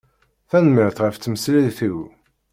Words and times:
Tanemmirt 0.49 0.99
ɣef 1.03 1.15
tmesliwt-im. 1.17 1.99